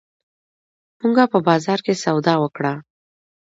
[1.01, 2.73] مونږه په بازار کښې سودا وکړه